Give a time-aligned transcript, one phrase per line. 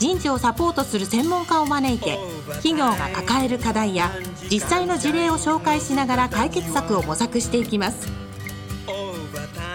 [0.00, 2.18] 人事をサポートする専門家を招いて
[2.62, 4.10] 企業が抱える課題や
[4.50, 8.08] 実際の事例を紹介しながら解決策を模索していきます。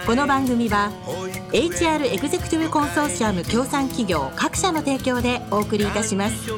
[0.04, 0.90] この番組は
[1.52, 6.50] HR エグゼクティブコンソーシアム協賛企業各社の提供でお送りいたします。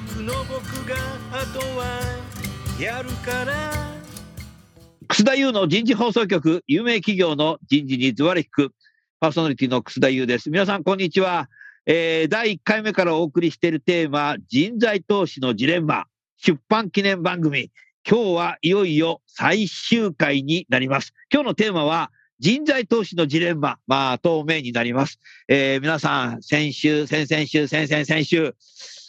[5.08, 8.72] 楠田優の人事放送局有名企業の人事にズワリ引く
[9.20, 10.48] パーソナリティの楠田優です。
[10.48, 11.50] 皆さんこんにちは。
[11.90, 16.04] えー、第1回目からお送りしているテーマ、人材投資のジレンマ、
[16.36, 17.70] 出版記念番組。
[18.06, 21.14] 今日はいよいよ最終回になります。
[21.32, 25.18] 今日のテーマは、人材投資のジレンマ、まあ、透明になります。
[25.48, 28.54] えー、皆さん、先週、先々週、先々先週、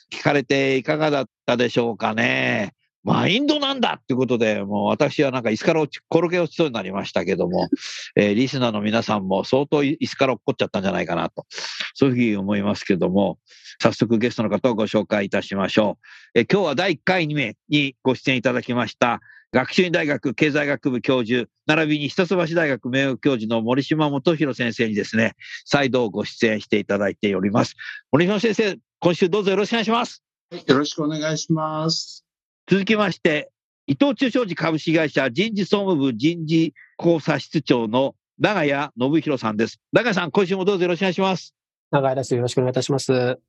[0.09, 2.73] 聞かれていかがだったでしょうかね。
[3.03, 7.69] マインドなんだってことで、もう私はなんか椅子から落ち、転げ落ちそうになりましたけども、
[8.15, 11.45] えー、リスナーの皆さんも相当椅子から落っこっちゃったんじゃないかなと、
[11.93, 13.39] そういうふうに思いますけども、
[13.81, 15.97] 早速ゲストの方をご紹介いたしましょ
[16.35, 16.39] う。
[16.39, 27.75] えー、今日は第1回2名にご出演いただきました、学習院大学経済学部教授、並びに一橋大学名誉教授の森島元弘先生にですね、再度ご出演していただいております。
[28.11, 30.23] 森島先生、今週どうぞよろしくお願いします。
[30.67, 32.28] よろしくお願いします。
[32.69, 33.49] 続きまして、
[33.87, 39.79] 伊藤忠商事株式会社人事総務部人事考査室長の長谷信弘さんです。
[39.91, 41.55] 長谷さん、今週もどうぞよろしくお願いします。
[41.89, 42.35] 長谷です。
[42.35, 43.39] よろしくお願いいたします。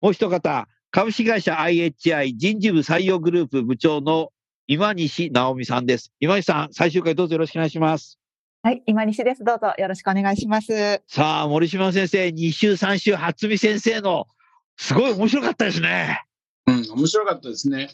[0.00, 4.32] もう一方、株式会社 IHI 人事部採用グループ部長の
[4.66, 6.10] 今西直美さんです。
[6.18, 8.18] 今西さん、最終回どうぞよろしくお願いします。
[8.62, 9.44] はい、今西です。
[9.44, 11.02] どうぞよろしくお願いします。
[11.08, 14.26] さあ、森島先生、2週、3週、初見先生の、
[14.78, 16.22] すごい面白かったですね。
[16.66, 17.90] うん、面白かったですね。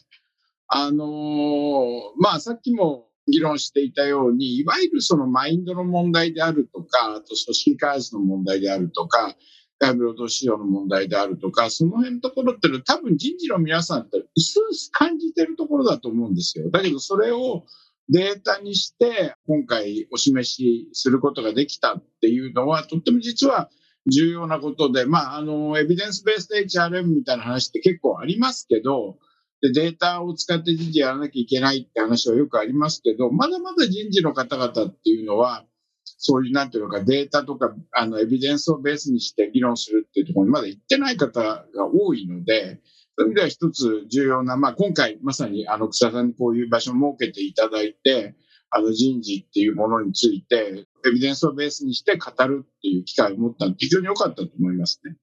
[0.69, 9.35] あのー、まあ、さっきも議論していたように、いわゆるそのマインドの問題であるとか、あと組織開発の問題であるとか、
[9.81, 16.71] 外部労働市場の問題であるとか、その辺のところっての多分人事の皆さんって薄々感じてるところだと思うんですよ。
[16.71, 17.65] だけどそれを
[18.09, 23.71] データにして今回お示しすることができたっていうのはとっても実は
[24.11, 29.19] 重要なことで、まあ、あの、エビデンスベースで HRM みたいな話って結構ありますけど、
[29.61, 35.65] で、データを使って人事やらなきゃいけないって話はよくありますけど、まだまだ人事の方々っていうのは、
[36.05, 42.81] そういう、なんていうのか、データとか、あの、エビデンスをベースにして議論するっていうところにまだ行ってない方が多いので、
[43.17, 48.37] そういう意味では一つ重要な、まあ、今回まさに、あの、草さんにこういう場所を設けていただいて、
[48.71, 55.17] あの、人事っていうものについて、エビデンスをベースにして語るっていう機会を持ったの非常に良かったと思いますね。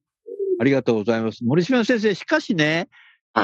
[0.59, 1.43] ありがとうございます。
[1.43, 2.89] 森島先生、しかしね、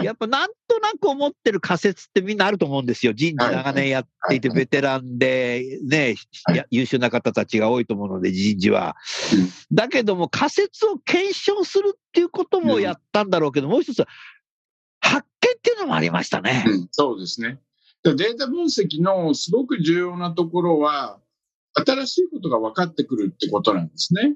[0.03, 3.13] やっぱなんとなく思ってる仮説ってみんなあると思うんですよ。
[3.13, 6.15] 人事長年やっていて、ベテランでね、
[6.69, 8.95] 優秀な方たちが多いと思うので、人事は。
[9.71, 14.05] だけども仮説を検証するっていうこともやったんだろうけど、もう一つ、
[15.01, 16.63] 発見っていうのもありましたね。
[16.67, 17.59] うん、そうですね。
[18.03, 21.19] データ分析のすごく重要なところは、
[21.73, 24.35] 新しいことが分かってくるってことなんですね。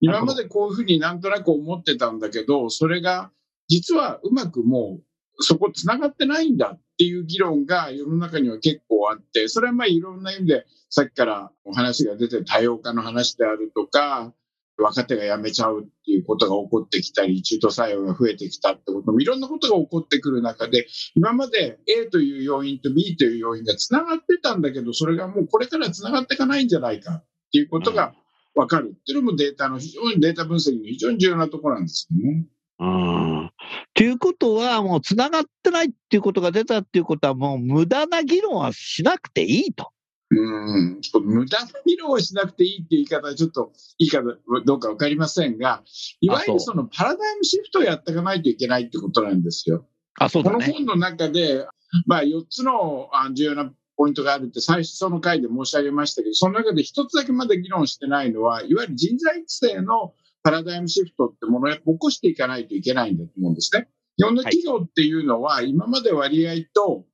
[0.00, 3.30] 今までこういうふうになんとなく思ってたんだけど、それが
[3.68, 5.00] 実はうまくも
[5.38, 14.32] うそこ繋がってないんだっていう議論が世の中には結構あって、それはまあいろんな意味でさっきからお話が出て多様化の話であるとか、
[14.78, 28.14] 若手が辞めちゃうっていうことが起こってきたり、中途採用が増えてきたってこともいろんなことが起こってくる中で、今まで A という要因と B という要因が繋がってたんだけど、それがもうこれから繋がっていかないんじゃないかっていうことが
[28.54, 32.46] 分かるっていうのもデータの非常にデータ分析の非常に重要なところなんですよね。
[32.82, 33.50] うん。
[33.94, 39.90] ということは、もう繋がってないっていうことが出たっていうことは、もう無駄な議論はしなくていいと。
[40.30, 44.22] うん、無駄な議論をしなくていいっていう言い方はちょっといいか
[44.64, 45.84] どうかわかりませんが、
[46.20, 49.86] いわゆるそのパラダイムシフトをやっていかないといけないってことなんですよ。
[50.18, 51.66] あ、そう、ね、この本の中で、
[52.06, 63.88] まあ4つの重要なポイントがあるって最初の回で申し上げましたけど、その中で1つだけまだ議論してないのは、いわゆる人材育成のパラダイムシフトってものをやっぱ起こしていかないといけないんだと思うんですね。
[64.18, 67.04] 日本の企業っていうのは、今まで割合と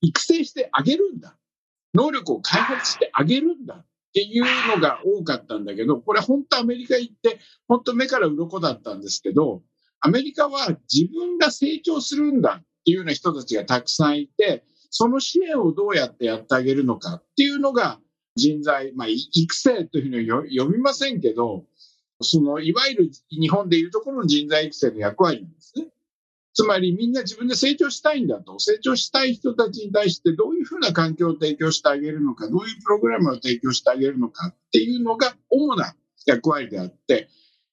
[0.00, 1.36] 育成してあげるんだ。
[1.94, 4.44] 能力を開発してあげるんだっていう
[4.74, 9.62] のが多かったんだけど、これ本当アメリカ行って、本当目から鱗だったんですけど、
[10.00, 18.00] アメリカは自分が成長するんだっていうような人たちがたくさんいて、その支援をどうやってやってあげるのかっていうのが
[18.36, 21.64] 人材、まあ、育成というふうに読みませんけど、
[22.20, 25.86] そのいわゆる日本でいうところの人材育成の役割なんですね。
[26.54, 35.94] つまりみんな自分で成長したいんだと、成長したい人たちに対してどういうふうな環境を提供してあげるのか、どういうプログラムを提供してあげるのかっていうのが主な
[36.26, 37.28] 役割であって、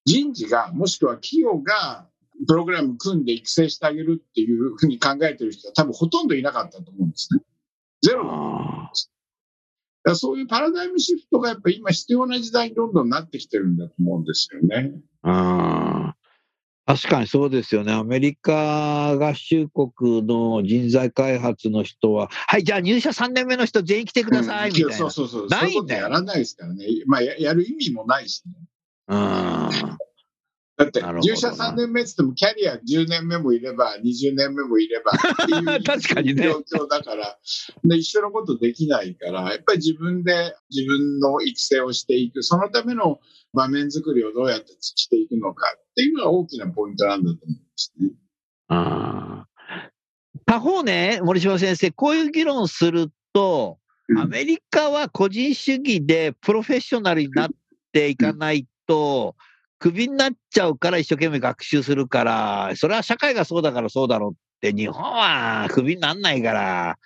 [0.05, 2.07] 人事が、もしくは企業が
[2.47, 7.41] プログラム組んで育成してあげるっていうふうに考えてる人は多分ほとんどいなかったと思うんですね。
[8.03, 9.11] ゼロだと思うんです。
[10.05, 14.93] だそういうパラダイムシフトがやっぱり今必要な時代にどんどんなってきてるんだと思うんですよね。
[16.87, 17.91] 確かにそうですよね。
[17.91, 24.93] アメリカ合衆国の人材開発の人は、はい、じゃあ入社3年目の人全員来てください、みたいな。
[24.93, 25.47] そうそうそう。
[25.47, 26.03] ないんだよ。
[26.03, 26.85] やらないですからね。
[27.07, 28.53] まあや、やる意味もないしね。
[29.07, 29.17] うん。
[30.77, 37.37] だって、入社3年目って言っても、キャリア10年目もいれば、20年目もいれば っていう確かに、ね、状況だから
[37.85, 43.19] で、一緒のことできないから、やっぱり自分で自分の育成をしていく、そのための
[43.53, 48.11] 場面作りをどうやってしていくのかっていうのが大きなポイントなんだと思うんですね。
[48.67, 49.45] あ
[50.45, 53.79] 他方ね、森島先生、こういう議論すると、
[54.17, 57.49] アメリカは個人主義でプロフェッショナルになっ
[57.91, 59.35] ていかないと、
[59.85, 66.97] クビになっちゃうから一生懸命学習するから、それは社会がそうだからそうだろうって、日本はクビになんないから、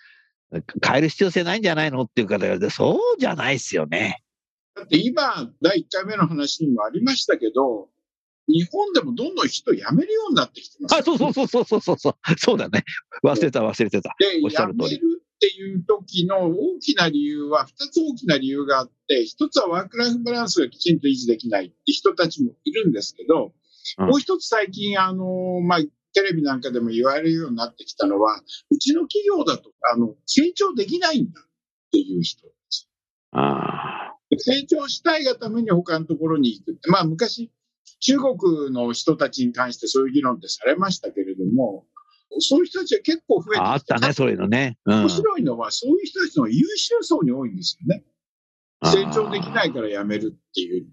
[0.82, 4.24] 変える必要性ないんじゃないのっていう方がそうじゃないですよね。
[4.76, 7.90] だって今、第1回目の話にもありましたけど、
[8.48, 12.16] 日本でもどんどん人辞めるようになってきてます、ね、あ、そうそうそうそうそうそう。
[12.38, 12.86] そうだね。
[13.26, 14.16] 忘れた忘れてた。
[14.18, 23.54] で、辞めるっていう時の大きな理由は、2つ大きな理由があって、1つはワークライフバランスがきちんと維持できないって人たちもいるんですけど、
[24.00, 25.80] うん、もう一つ最近、あの、まあ、
[26.14, 31.44] テレビなんかでも言われるようになってきたのは、うちの企業だと、あの、成長できないんだっ
[31.92, 32.90] ていう人です。
[33.32, 37.50] あ成長したいがために他のところに行くって、まあ昔、
[38.02, 41.86] 中国の人たちに関してそういう議論ってされましたけれども、
[42.40, 44.78] そういう人たちは結構増えてあったね、そういうのね。
[44.86, 48.04] うん、面白いのは、そういう人たちの優秀層に多いんですよね。
[48.84, 50.88] 成長できないから辞めるっていう。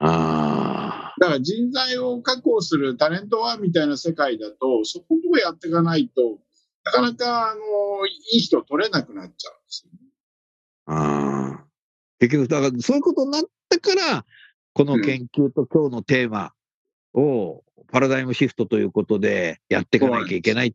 [0.00, 6.38] あだから人材を確保するタレントはみたいな世界だと、そこをやっていかないと、
[6.84, 9.98] なかなかあのいい人取れなくなっちゃうんですよね。
[10.86, 11.64] あ
[12.20, 14.24] 結局、だからそういうことになったから、
[14.72, 16.52] この研究と今日のテーマ
[17.14, 20.72] をパラダイムシフトということでやっていかなきゃいけないっ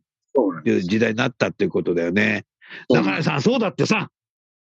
[0.62, 2.44] ていう時代になったっていうことだよね。
[2.88, 4.10] 中根さん、そうだってさ、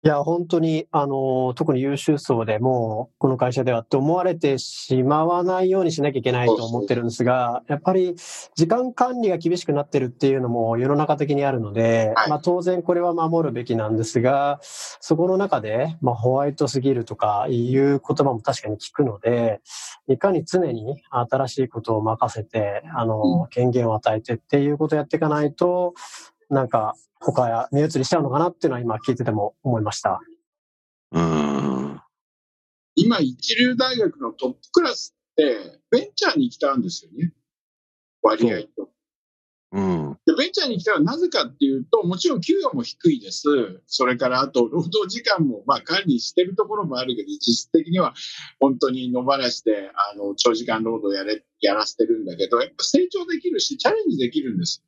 [0.01, 8.15] いや、本当に、あの、特に優秀層でもう、この会社ではって思われてしまわないようにしなきゃいけないと思ってるんですが、やっぱり
[8.55, 19.59] 時間管理が厳しくなってるっていうのも世の中的にあるので、まあ当然これは守るべきなんですが、そこの中で、まあホワイトすぎるとかいう言葉も確かに聞くので、
[20.07, 25.93] いかに常に新しいことを任せて、あの、権限を与えてっていうことをやっていかないと、
[26.49, 30.19] なんか他や目移りしちゃうのかなっていうのは今聞いてても思いました。
[31.11, 31.49] うん
[32.95, 37.33] 今、一流大学のトップクラスってベンチャーに来たんですよね。
[38.21, 38.89] 割合と。
[39.71, 43.47] うん、でベンチャーに来たらなぜかっていうと、もちろん給与も低いです。
[43.85, 48.13] それからあと、労働時間もまあ管理してるところもあるけど、実質的には
[48.59, 54.83] 本当に野放しであの長時間労働やれやらせてるんだけど、やっぱ成長できるし、チャレンジできるんです。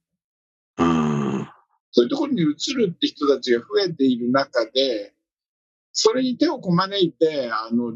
[1.91, 5.13] そういうところに移るって人たちが増えている中で、
[5.93, 7.93] それに手をこまねいて、あの、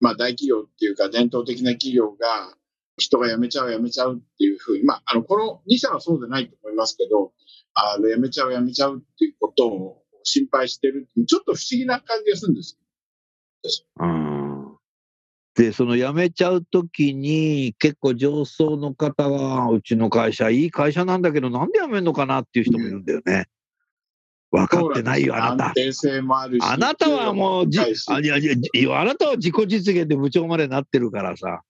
[0.00, 2.54] まあ大企業っていうか伝統的な企業が
[2.96, 7.32] 人が辞めちゃう辞めちゃうっていうふうに、まあ、あの、この2社はそうでないと思いますけど、
[7.74, 12.78] あの、辞めちゃう辞めちゃうっていうことを心配してるちょっと不思議な感じがするんです。
[14.00, 14.27] うん
[15.58, 23.46] で、その辞めちゃうときに、結構上層の方は、うちの会社、いい会社なんだけど、なんで辞めるのかなっていう人もいるんだよね。
[24.52, 25.74] 分かってないよ、あなた。
[26.62, 27.86] あなたはもうじあ
[28.20, 31.62] いやいや、あなたは自己実現で部長までなってるからさ、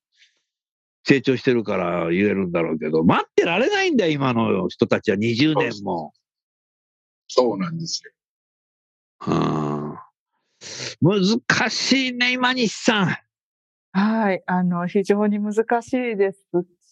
[1.05, 6.13] 成長してるから言えるんだろうけど、待ってられないんだよ、今の人たちは20年も。
[7.27, 8.13] そうなんですよ。
[9.21, 10.11] はあ、
[11.01, 13.28] 難しいね、今西さん。
[13.93, 16.45] はい、あの、非常に難しいです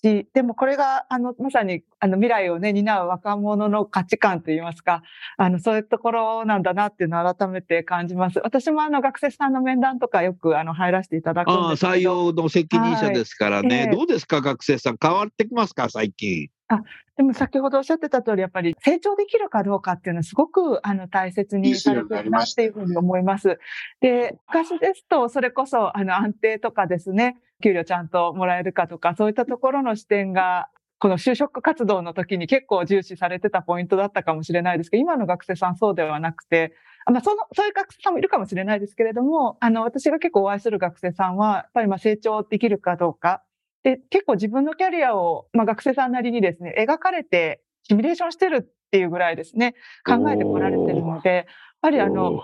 [0.02, 5.02] し、でもこれが、あの、まさに、あの、未来をね、担う若者の価値観といいますか、
[5.36, 8.40] あの、そういうところなんだなっていうのを改めて感じます。
[8.42, 11.88] 私もあの、学生さんの面談とかよく、あの、入らせていただくんですけど。
[11.90, 13.86] ああ、採用の責任者ですからね。
[13.86, 14.96] はい、どうですか、学生さん。
[15.00, 16.48] 変わってきますか、最近。
[16.68, 16.82] あ
[17.16, 23.58] でも先ほどおっしゃってた通り、やっぱり成長できるかどうかっていうのはすごくあの大切にされてるなっていうふうに思います。
[24.00, 30.68] で、昔ですと、それこそあの安定とかですね、給料ちゃんともらえるかとか、そういったところの視点が
[30.98, 36.72] この就職活動の時に結構重視されてたポイントだったかもしれないですけど、今の学生さんそうではなくて、
[37.10, 43.42] まあ、その、そういう学生さんもいるかもしれないですけれども、あの、私が結構お会いする学生さんは、やっぱりまあ成長できるかどうか、
[43.86, 51.44] で、結構自分のキャリアを、まあ、学生さんなりにですね、描かれて、シミュレーションしてるっていうぐらいですね、考えてこられてるので、やっ
[51.82, 52.42] ぱりあの、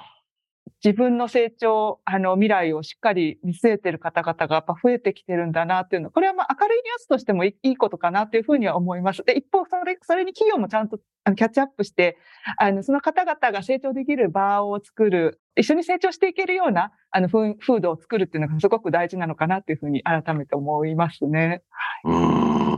[0.84, 9.22] 自分の成長、あの、未来をしっかり見据えてる方々がやっぱ増えてきてるんだなっていうのは、これはまあ明るいニュースとしてもいいことかなというふうには思います。
[9.24, 12.18] で、一方、それ、それに企業もちゃんとあのキャッチアップして、
[12.58, 21.62] あの、その方々が成長できる場を作る、一緒に成長していけるような、あの、風土を作るっていうのがすごく大事なのかなというふうに改めて思いますね。
[22.04, 22.18] はい、う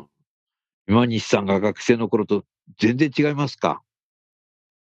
[0.00, 0.06] ん。
[0.86, 2.44] 今西さんが学生の頃と
[2.78, 3.80] 全然違いますか？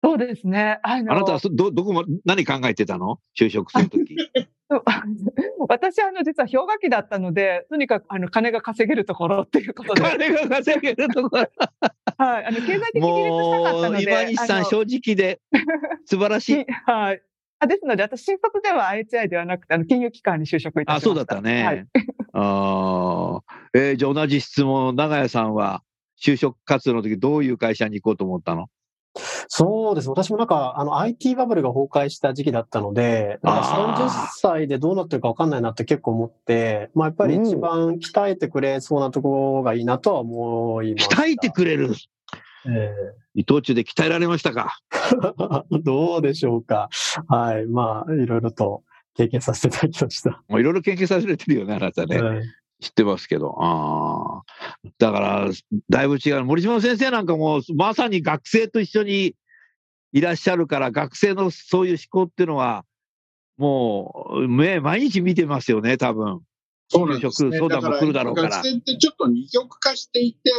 [0.02, 0.78] そうですね。
[0.83, 3.19] あのあなたはど、どこも、何考えてたの？
[3.38, 4.16] 就職するとき。
[5.69, 10.00] 私、あの、実は氷河期だったので、とにかく、あの、金が稼げるところっていうことで。
[10.02, 11.49] 金が稼げるところ。
[12.19, 12.45] はい。
[12.45, 14.02] あの、経済的に立したかったので。
[14.04, 15.40] 今西さん、正直で、
[16.04, 16.66] 素晴らしい。
[16.87, 17.23] はい。
[17.59, 21.11] あですので、私、新卒では IHI ではなくて、あの、金融機関に就職いたしました。
[21.11, 21.64] あ、そうだったね。
[21.64, 21.87] はい、
[22.33, 23.40] あ
[23.75, 25.83] えー、じゃあ同じ質問、長屋さんは、
[26.23, 28.69] 就職活動の時どういう会社に行こうと思ったの？
[29.49, 30.09] そうです。
[30.09, 41.09] 私もなんか、あの、IT バブルが崩壊した時期だったので、なんか30歳でどうなってるか分かんないなって結構思って、まあやっぱり一番鍛えてくれそうなところがいいなとは思います。
[41.09, 41.95] 鍛えてくれる
[42.67, 44.79] えー、伊藤忠で鍛えられましたか？
[45.83, 46.88] どうでしょうか。
[47.26, 47.67] はい。
[47.67, 48.83] まあ、いろいろと
[49.17, 50.43] 経験させていただきました。
[50.50, 52.21] いろいろ経験させてるよね、あなたね。
[52.21, 52.43] はい
[52.81, 53.57] 知ってますけど。
[53.61, 54.43] ああ。
[54.99, 55.51] だから、
[55.91, 56.45] だいぶ違う。
[56.45, 59.35] 森島先生なんかも、まさに学生と一緒に
[60.13, 62.85] いらっしゃるから、学生のそういう思考っていうのは、
[63.59, 66.41] もう、ね、毎日見てますよね、多分。
[66.89, 68.49] そうなんです、ね、そうだも来るだろうから。
[68.49, 70.51] 学生ってちょっと二極化していて。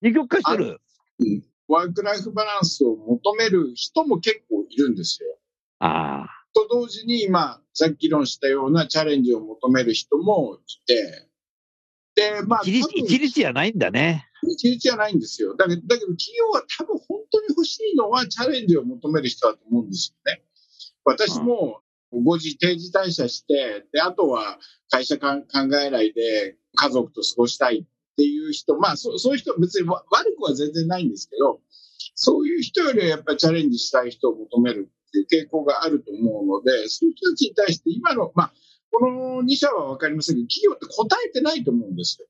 [0.00, 0.80] 二極化してる
[1.18, 1.42] うん。
[1.66, 5.28] ワークライフバランスを求める人も結構いるんですよ。
[5.80, 6.44] ああ。
[6.54, 11.28] と同時に、今、さっき議論したようなチャレンジを求める人もいて、
[12.14, 14.28] で、まあ、一日一日じゃないんだね。
[14.42, 15.56] 一日じゃないんですよ。
[15.56, 20.42] だけど、だけど企業は多分本当に欲しいのはチャレンジを求める人だと思うんですよね。
[21.04, 21.80] 私も
[22.12, 24.58] 5時定時退社して、で、あとは
[24.90, 25.26] 会社考
[25.82, 30.04] えないで家族と過ごしたいっていう人、まあそそういう人は別に悪
[30.38, 31.60] くは全然ないんですけど、
[32.14, 38.52] そういう人よりはやっぱりチャレンジしたい人を求めるっていう傾向があると思うので、そういう人たちに対して今の、まあ、
[38.94, 42.26] この2社は分かりませんけど、企業って答えてないと思うんですよ。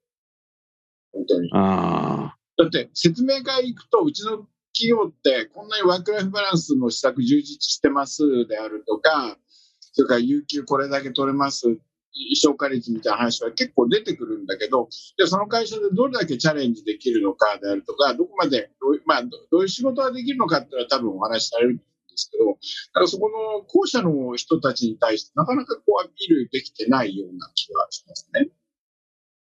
[1.12, 1.50] 本当に。
[1.50, 9.36] だって説明会行くと、うちの企業ってこんなにワークライフバランスの施策充実してますであるとか、
[9.80, 11.66] それから有給これだけ取れます、
[12.34, 18.70] 消化率みたいな話は結構出てくるんだけど、じゃその会社でどれだけチャレンジできるのかであるとか、どこまで、
[19.04, 21.80] まあ、どういう仕事ができるのかっていうのは多分お話しされる
[22.14, 22.52] ですけど、だ
[22.92, 28.48] からそこの後者の人たちに対してなかなかこうアピールできてないような気がしますね。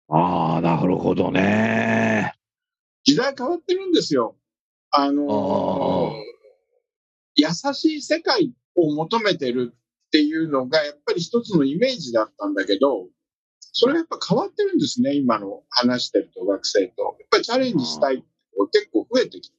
[0.07, 2.33] ああ、なるほどね。
[3.03, 4.35] 時代変わってるんですよ。
[4.91, 6.13] あのー、
[7.35, 13.09] 優しい世界を求めてるっていうのがやっぱり一つのイメージだったんだけど、
[13.59, 17.17] それはやっぱ変わってるんですね、今の話してると学生と。
[17.19, 18.25] やっぱりチャレンジしたいって
[18.71, 19.55] 結構増えてきて。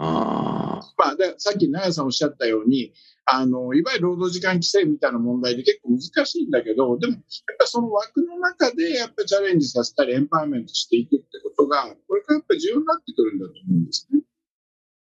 [0.00, 2.92] あまあ、でさっき長谷さんおっしゃったように、
[3.26, 7.22] あの、いわゆる労働時間規制みたいな問題で結構難しいんだけど、でも、やっ
[7.58, 14.20] ぱその枠の中で、やっぱチャレンジさせたり、エンパワーメントしていくってことが、これからやっぱ重要になってくるんだと思うんですね。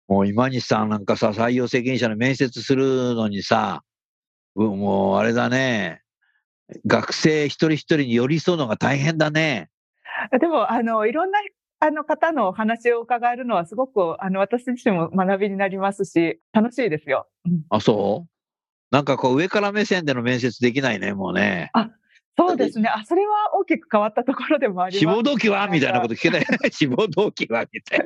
[0.10, 3.84] もう今西さんなんかさ、採用責任者の面接するのにさ、
[4.56, 6.02] もうあれだね、
[6.86, 9.70] 学生一人一人に寄り添うのが大変だね。
[10.42, 11.40] でも、あの、いろんな
[11.82, 17.28] あの方のお話を伺えるのはすごく、あの、私自身も学びになりますし、楽しいですよ。
[17.70, 18.30] あ、そう？
[18.92, 21.70] なんかこう上から目線での面接できないね、もうね。
[21.74, 21.90] あ、
[22.38, 22.90] そうですね。
[22.90, 25.00] あ、それは大きく変わったところでもあります。
[25.00, 25.68] 志望動機は？
[25.68, 26.46] みたいなこと聞けない。
[26.72, 27.66] 志望動機は？
[27.72, 28.00] みたい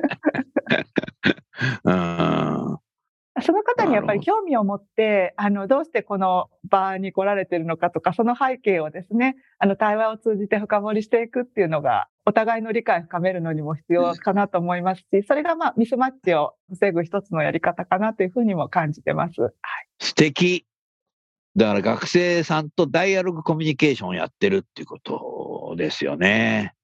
[1.84, 1.92] な。
[2.70, 2.78] うん。
[3.44, 19.40] その方にやっぱり興味を持って、あの、どうしてこの場に来られてるのかとか、その背景をですね、あの、対話を通じて深掘りしていくっていうのが、お互いの理解を深めるのにも必要かなと思いますし、それがまあ、ミスマッチを防ぐ一つのやり方かなというふうにも感じてます。
[19.42, 19.52] はい。
[20.00, 20.66] 素敵。
[21.56, 26.74] だから学生さんとダイアログコミュニケーションをやってるっていうことですよね。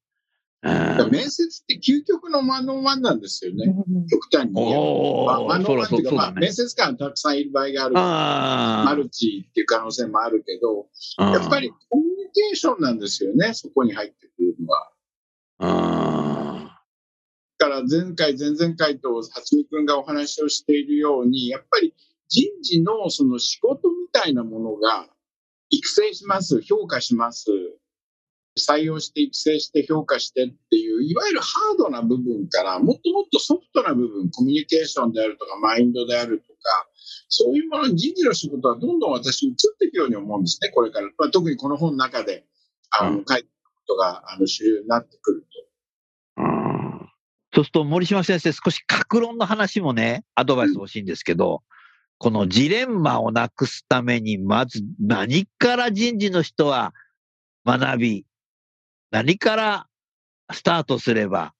[0.62, 3.74] 面接って究極のマノンワンなんですよね。
[4.10, 5.44] 極端に言えば。
[5.44, 7.94] マノンワンっていうか、まあ、面接官たくさんいる場合がある。
[7.94, 10.86] マルチっていう可能性もあるけど、
[11.18, 14.90] やっぱりコミュニケーションなんですよね、そこに入ってくるのは。
[17.58, 21.94] だから前回、前々回と初見君がお話をしているように、やっぱり
[22.28, 25.08] 人事のその仕事みたいなものが
[25.70, 27.46] 育成します、評価します、
[28.60, 36.88] 採用して育成して評価してっていう、いわゆるハードな部分から、もっともっとソフトな部分、コミュニケーションであるとか、マインドであるとか、
[37.28, 41.06] そういうものに人事の仕事はどんどん私移っていくように思うんですね、これから。
[41.18, 42.44] まあ、特にこの本の中で、
[42.90, 45.46] あの、書いてことが、あの、主流になってくる
[46.36, 46.42] と。
[46.42, 47.08] うん。
[47.54, 51.80] そうすると、森島先生、少し格論の話もね、アドバイス欲しいんですけど、うん
[52.20, 56.92] このジレンマをなくすために、まず何から人事の人は
[57.64, 58.26] 学び、
[59.10, 59.86] 何から
[60.52, 61.54] スタートすれば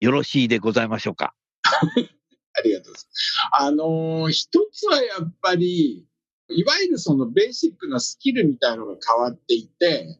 [0.00, 1.34] よろしいでございましょうか？
[1.62, 3.30] ありがとうございます。
[3.52, 6.06] あのー、一つはやっぱり、
[6.48, 10.18] いわゆるそのベーシックなスキルみたいのが変わっていて、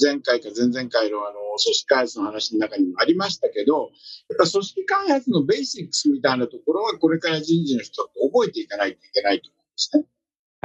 [0.00, 3.90] 前回か前々回のあの組織開発の話の中にもありましたけど、
[4.28, 10.04] やっぱ組織開発のベーシックスみたいなところはこれから人事の人って覚えていかないといけないと思うんですね。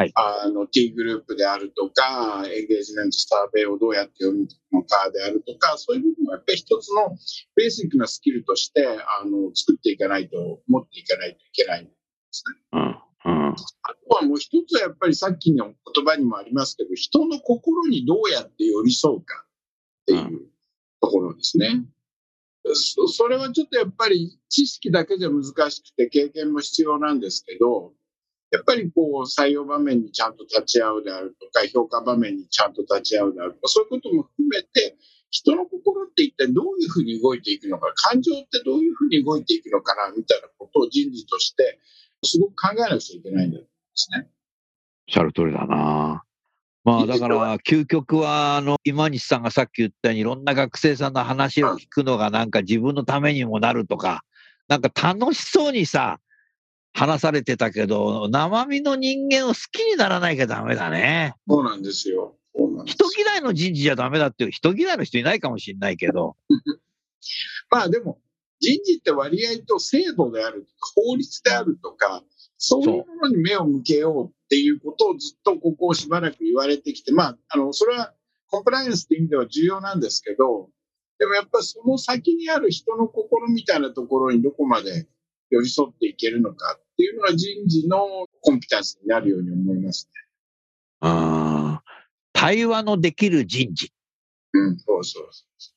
[0.01, 7.15] はい、あの T グループであるとか、エンゲージメントサーベイをどうやって読むのかであるとか、そういう部分はやっぱり一つの
[7.55, 11.91] ベーシックなスキルとしてあの作っていかないと、持っていかないといけないんで
[12.31, 12.43] す
[12.73, 12.79] ね。
[12.79, 12.81] うん
[13.23, 20.47] うん、あとはもう一つはやっぱりさっきの言葉にもありますけど、人の心にどうやって寄り添うかっていう
[20.99, 21.85] ところですね。
[22.73, 27.93] それはちょっとやっぱり知識だけじゃ難しくて経験も必要なんですけど、
[28.51, 34.97] やっぱりこう採用場面にちゃんと立ち会うであるとか、評価場面にちゃんと立ち会うであるとか、そういうことも含めて、
[35.31, 41.79] 人の心って一体どういうふうに動いていくのか、感情ってどういうふうに動いていくのかな、みたいなことを人事として、
[42.23, 43.63] すごく考えなくちゃいけないんで
[43.95, 44.27] すね。
[45.07, 46.23] おっしゃる通りだな。
[46.83, 54.23] まあだから、究極は、あの、今西さんがさっき言ったように、いろんな学生さんの話を聞くのがなんか自分のためにもなるとか、
[54.67, 56.19] なんか楽しそうにさ、
[56.93, 61.35] 話されてたけど、生身の人間を好きにならないかダメだね。
[61.47, 62.35] そうなんですよ。
[62.85, 66.35] 人嫌いの人事じゃダメだっていう、人嫌いの人いないかもしれないけど。
[67.69, 68.19] まあでも、
[68.59, 72.23] 人事って割合と制度であるとか、法律であるとか、
[72.57, 78.13] そういうものに目を向けようっていうことをずっとここしばらく言われてきて、まあ、あの、それは
[78.47, 80.69] コンプライアンスっていう意味では重要なんですけど、
[81.17, 85.07] でもやっぱりその先にある人の心みたいなところにどこまで
[85.51, 90.21] 寄り添っていけるのかっていうのが人事のコンピタンスになるように思いますね。
[91.01, 92.01] ああ、
[92.33, 93.91] 対話のできる人事。
[94.53, 95.73] うん、そうそうそう。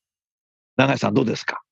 [0.77, 1.63] 永井さんどうですか？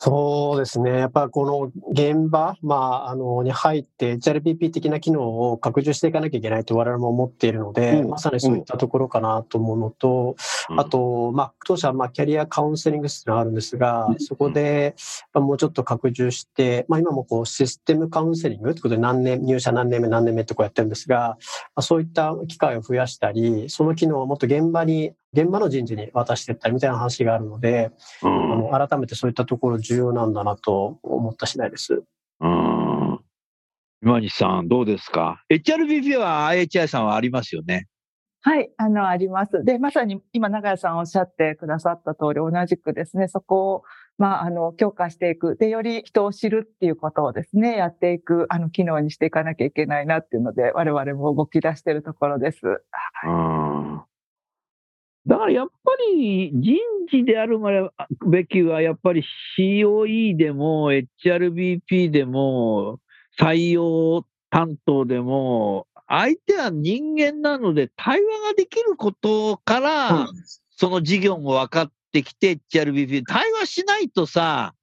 [0.00, 0.90] そうですね。
[0.92, 10.36] やっぱこの現場、まあ、あの、に入って HRPP 的な機能を拡充していかなきゃいけないと我々も思っているので、うん、まさにそういったところかなと思うのと、
[10.70, 14.94] うん、あと、まあ、当社はまあキャリアカウンセリング室があるんですが、うん、そこで、
[15.34, 21.36] まあ、もうちょっと拡充して、まあ、今もこうシステムカウンセリングということで何年、入社何年目何年目ってこうやってるんですが、ま
[21.76, 27.90] あ、そういった機会を増やしたり、その機能をもっと現場に現場の人事に渡していったりみたいな話があるので、
[28.22, 32.02] うん、あの改めてそういったところ重要なんだなと思った次第です。
[32.40, 33.20] うん。
[34.02, 37.88] 今西さん、どうですか ?HRBP は IHI さんはありますよね。
[38.40, 39.64] はい、あの、あります。
[39.64, 43.82] で、まさに今、長谷さんおっしゃってくださった通り、同じくですね、そこを、
[44.16, 45.56] まあ、あの、強化していく。
[45.56, 52.64] で、より人を知るっていうことをですね、やっていく、あの、機能にしていかなきゃいけないなっていうので、我々も動き出しているところです。
[52.64, 54.08] はい。
[55.26, 56.78] だからやっぱり人
[57.10, 57.58] 事である
[58.26, 59.24] べきは、やっぱり
[59.58, 63.00] COE でも HRBP でも
[63.38, 70.28] 採用担当でも、相手は人間なので対話ができることから、
[70.70, 74.74] その事業も分かってきて HRBP、対話しないとさ、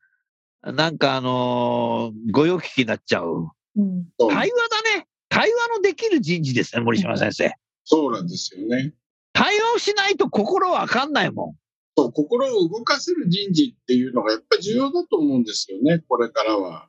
[0.61, 3.49] なんかあのー、ご用聞きになっちゃう。
[3.77, 5.07] うん、対話だね。
[5.29, 7.51] 対話のできる人事ですね、森島先生。
[7.83, 8.93] そうなんですよね。
[9.35, 11.55] 対応しないと心わかんないもん。
[11.97, 16.87] そう、心を動かせる人事っていうのがやっぱり重要だと思うんですよね、これからは。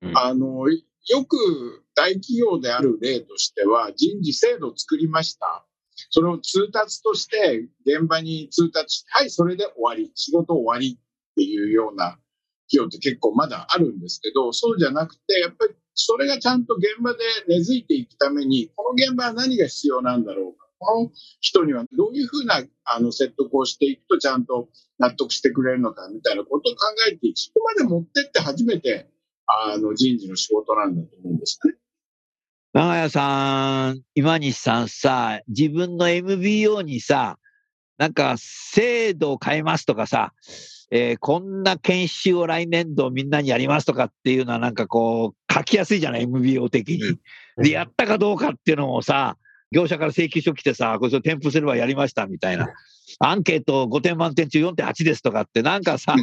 [0.00, 0.80] うん、あの、よ
[1.28, 5.66] く大企業である例としては、人事制度を作りました。
[6.10, 12.18] それを通達として現場に通達して、はい、それで終わり、仕事終わりっていうような
[12.70, 20.61] 企業って結構まだあるんですけど、そうじゃなくて、やっぱりそれがちゃんと現場で根付いていくために、この現場は何が必要なんだろうか。
[20.82, 24.68] この人にはどういうふうなあの説得をしていくとちゃんと
[24.98, 27.32] 納得してくれるのかみたいなことを考えて。
[27.34, 29.08] そこまで持ってって初めて
[29.46, 31.74] あの人事の仕事なんだと思うんですね。
[32.74, 37.38] 長屋さん、今西さんさ、自分の MBO にさ、
[37.98, 40.32] なんか制度を変えますとかさ、
[40.90, 47.18] えー、こんな研修を来年度みんなにやりますとかっていうのはなんかこう書きやすいじゃない ?MBO 的に。
[47.62, 49.36] で、やったかどうかっていうのもさ、
[49.72, 52.68] 業者から請求書来てさ、これ添付すればやりましたみたいな。
[53.18, 56.14] アンケート5点満点中4.8ですとかってなんかさ、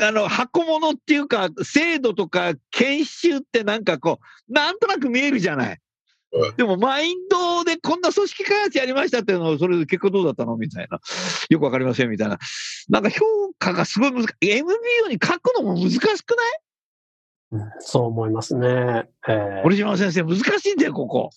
[0.00, 5.78] あの、箱物っていうか、制度とか研修ってなんかこう、なんとなく見えるじゃない。
[6.56, 10.56] でも、マインドでこんな組織開発やりましたっていうのを、それで結果どうだったの？
[10.56, 10.98] みたいな。
[11.48, 12.38] よくわかりませんみたいな。
[12.88, 13.20] なんか評
[13.56, 14.50] 価がすごい難しい。
[14.50, 14.72] MBO
[15.08, 16.34] に書くのも難しく
[17.52, 17.70] ない？
[17.78, 19.08] そう思いますね。
[19.28, 21.30] えー、堀島先生、難しいんだよ、ここ。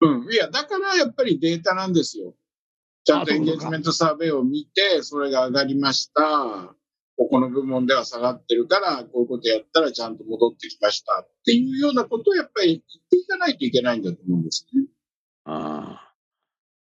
[0.00, 0.32] うん。
[0.32, 2.34] いや、だからやっぱりデータなんですよ。
[3.04, 6.74] ちゃんとエンゲージメントサーベイを見て、それが上がりました。
[7.16, 14.86] ここの部門では下がってるから、こういうことやったらちゃんと戻ってきましたっていうようなことをやっぱり言っていかないといけないんだと思うんですね。
[15.44, 16.14] ああ。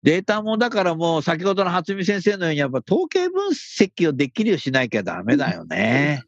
[0.02, 6.22] データもだからもう先ほどの初見先生のようにやっぱ統計分析をできるようにしなきゃダメだよね。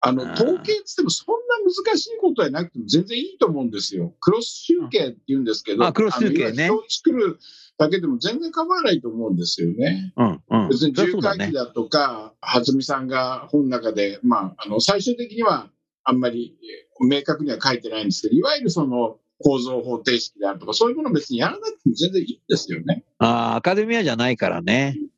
[0.00, 4.14] あの、統計ってもそんな難しいことはなくても全然いいと思うんですよ。
[4.20, 6.66] クロス集計って言うんですけど、あクロス集計ね。
[6.66, 7.38] 人を作る
[7.78, 10.12] だけでも全然構わないと思うんですよね。
[10.16, 15.70] うんうん、別に重会議だとか、初見さんが本の中で、まあ、あの、最終的には
[16.04, 16.56] あんまり
[17.00, 23.04] 明確には書いてないんですけど、いわゆるその、構造方程式であるとか、そういうもの別にやらなくても全然いいんですよね。
[23.18, 24.96] ああ、アカデミアじゃないからね。
[24.96, 25.08] うん。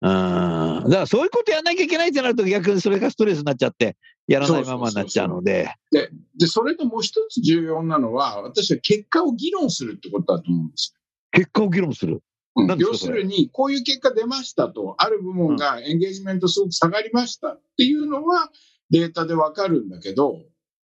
[0.00, 5.74] だからそういうことやらなきゃいけないってなると逆にそれがストレスになっちゃって、やらないままになっちゃうので。
[5.90, 6.08] で、
[6.38, 10.94] で、それともう一つ重要なのは、私は結果を議論するってことだと思うんです。
[11.32, 12.22] 結果を議論する？
[12.56, 18.50] うん、要するに、こういう結果出ましたと、ある部門がエンゲージメントすごく下がりましたっていうのは
[18.90, 20.42] データでわかるんだけど、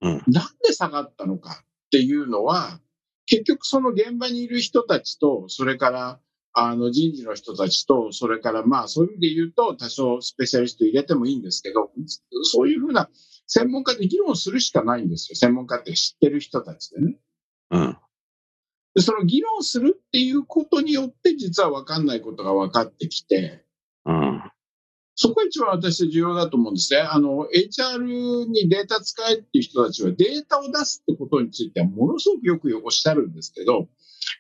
[0.03, 2.81] うん、なんで下がったのかっていうのは、
[3.27, 6.21] 結局その現場にいる人たちと、それから
[6.53, 11.91] あの人事の人たちと、それからまあそういう意味で言うと、多少スペシャリスト入れてもいいんですけど、
[12.43, 13.09] そういうふうな
[13.47, 15.37] 専門家で議論するしかないんですよ。
[15.37, 17.17] 専門家って知ってる人たちでね。
[17.71, 17.99] うん。
[18.95, 23.65] で、その議論するっていうことによって、実は分かんないことが分かってきて、
[24.05, 24.43] うん、
[25.21, 27.01] そこが一番私は重要だと思うんですね。
[27.01, 33.89] あの、HR にデータ使えっていう人たちはデータを出すってことについてはものすごくよくおっしゃるんですけど、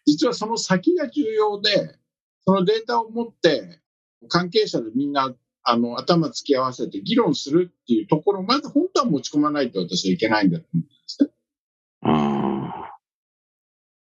[0.06, 1.98] 実はその先が重要で、
[2.44, 3.80] そのデータを持って
[4.28, 11.30] 関係者でみんなあの頭突き合わせて議論するっていうところまで本当は持ち込まないと私はいけないんだと思うんですね。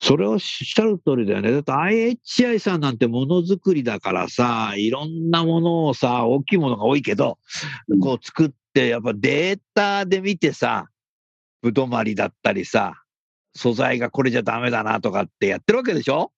[0.07, 1.51] それをおっしゃる通りだよね。
[1.51, 7.39] だって IHI さんなんてものづくりだからさ、いろんなものをさ、大きいものが多いけど、
[8.01, 10.87] こう作って、やっぱデータで見てさ、
[11.61, 13.03] ぶどまりだったりさ、
[13.57, 16.33] 素材がこれじゃダメだなとかってやってるわけでしょ？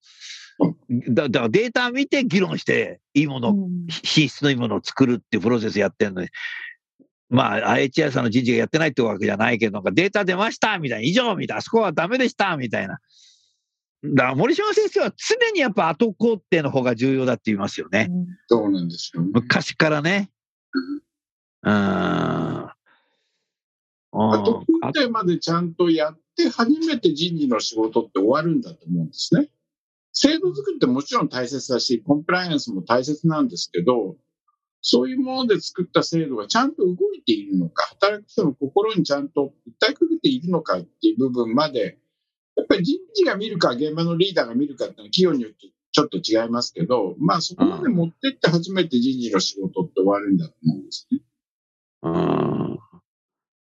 [1.09, 3.55] だからデータ見て議論して、いいもの、
[4.03, 6.27] 品質のいいものを作るっていうプロセスやってるのに、
[7.29, 12.99] まあ、IHI さんの人事がやってないってわけじゃないけど、データ出ましたみたいな、以上みたいな、あそこはダメでしたみたいな。
[14.03, 18.09] だから森島先生は常にやっぱ後工程の方が重要だって言いますよね。
[18.47, 20.29] そうなんですよ、ね、昔からね。
[21.63, 21.73] うん。
[24.11, 29.49] 後工程までちゃんとやって初めて人事の仕事って終わるんだと思うんですね。
[30.13, 34.15] 制度作りってもちろん大切だし、コンプライアンスも大切なんですけど、
[34.81, 41.97] そういうもので作った制度がちゃんと動いているのか、働く人の心にちゃんと訴えかけているのかっていう部分まで
[42.59, 51.19] やっぱり人事が見るか、現場のリーダーが見るかっていうのは企業によってちょっと違いますけど、まあそこまで持ってって初めて人事の仕事って終わるんだと思うんですね。
[52.03, 52.79] うん。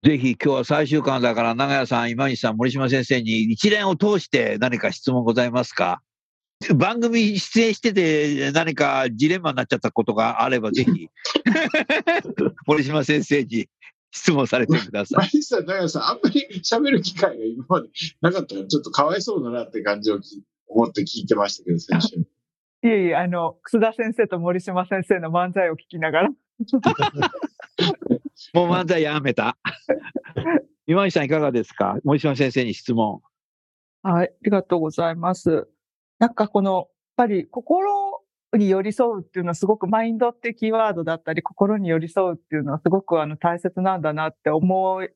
[0.04, 6.00] ぜひ今日は最終巻だから長屋さん、今西さん、森島先生に一連を通して何か質問ございますか？
[6.74, 11.08] 番組出演してて何かジレンマになっちゃったことがあればぜひ
[12.66, 13.68] 森島先生に
[14.10, 15.18] 質問されてください。
[15.18, 17.88] マリさん、長さん、あんまり喋る機会が今まで
[18.20, 20.18] なかったから、ちょっとかわいそうだなって感じを
[20.68, 22.16] 思って聞いてましたけど、先週。
[22.16, 22.24] い
[22.84, 26.30] えいえ、あの、楠田先生と森島先生の漫才を聞きながら。
[28.54, 29.56] もう漫才やめた。
[30.86, 31.98] 今井さんいかがですか？
[32.04, 33.20] 森島先生に質問。
[34.02, 35.68] はい、ありがとうございます。
[36.18, 38.22] なんかこの、やっぱり心
[38.56, 45.08] に寄り添うっていうのはすごくマインドってキーワードだったり、心に寄り添うっていうのはすごくあの大切なんだなって思っ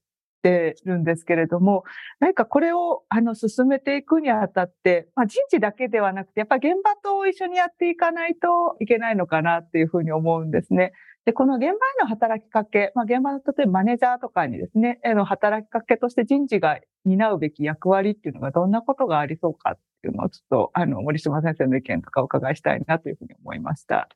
[0.42, 1.84] てるんですけれども、
[2.20, 10.92] 何かこれをあの進めていくにあたって、まあ、人事だけではなくて、やっぱり現場と一緒にやっていかないといけないのかなっていうふうに思うんですね。
[11.24, 24.08] で、この現場への働きかけ、まあ、現場の例えばマネージャーとかにですね、への働きかけとして人事が担うべき役割っていうのがどんなことがありそうかっていうのをちょっと、あの、森島先生の意見とかお伺いしたいなというふうに思いました。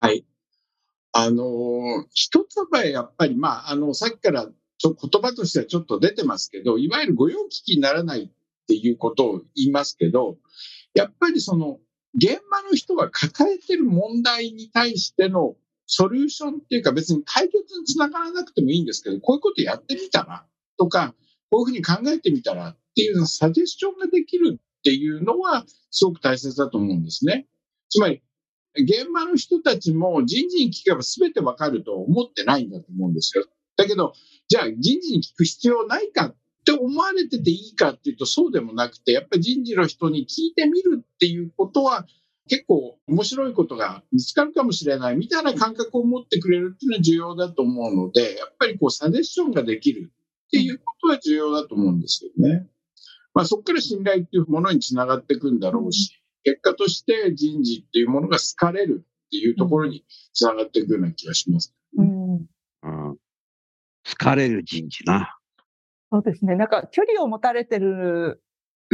[0.00, 0.24] はい。
[1.12, 4.46] あの、一つはやっぱり、まあ、あの、さっきから
[4.78, 8.30] ちょ言葉としてはちょっと出てますけど、いわゆる御用聞きにならないっ
[8.66, 10.38] ていうことを言いますけど、
[10.94, 11.80] やっぱりその、
[12.14, 15.54] 現場の人が抱えてる問題に対しての
[15.92, 20.46] ソリューションっていうか別に解決につながらなくてもいいんですけど、こういうことやってみたら
[20.78, 21.14] とか、
[21.50, 27.48] こういうふうに考えてみたらっていうサジェスションができるっていうのはすごく大切だと思うんですね。
[27.88, 28.22] つまり、
[28.76, 33.44] 現場の人たちも人事に聞けば全てわかると思ってないんだと思うんですよ。
[33.76, 34.12] だけど、
[34.46, 42.06] じゃあ人事に聞く必要ないかって思われてていいかっていうとそうでもなくて、やっぱり人事の人に聞いてみるっていうことは
[42.50, 50.10] 結構面白いことが見つかるかもしれないみたいな感覚を持ってくれるっていうのは重要だと思うので、やっぱりこうサジェッションができる
[50.46, 52.66] っていうことは重要だと思うんですよね。
[53.34, 62.34] まあそこから信頼っていうものにつながっていくんだろうし、結果として人事っていうものが好かれるっていうところにつながっていくような気がします、ね、うん。
[62.34, 63.16] うん。
[63.16, 63.18] 好
[64.16, 65.36] かれる人事な。
[66.10, 66.56] そうですね。
[66.56, 68.42] なんか距離を持たれてる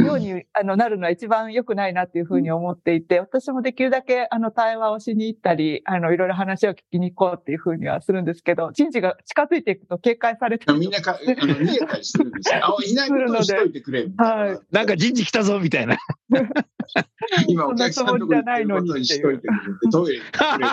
[0.03, 12.59] ようにあのなるのは一番良くないなっていうふうに思っていて、私もできるだけあの対話をしに行ったり、あのいろいろ話を聞きに行こうっていうふうにはするんですけど、人事が近づいていくと警戒されてみんなかあの逃げたりするんですよ。
[12.63, 14.43] あ、いないことしといてくれみたいな。
[14.43, 15.97] はい、なんか人事来たぞみたいな。
[17.47, 20.65] 今お客さんのところにことにしといてくれて、トイレに来れ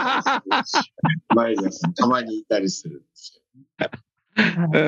[1.34, 3.42] 前田さん たまにいたりするんです
[3.78, 3.88] よ。
[4.36, 4.78] う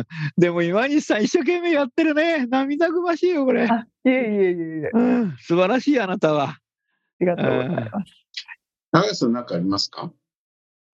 [0.00, 0.04] ん
[0.36, 2.46] でも今西さん一生懸命やってるね。
[2.46, 3.66] 涙ぐましいよ、これ。
[3.66, 3.68] い
[4.08, 5.36] えいえいえいえ、うん。
[5.38, 6.48] 素晴らしい、あなたは。
[6.50, 6.60] あ
[7.20, 8.12] りがとうございます。
[8.92, 10.12] 長谷さん何かありますか？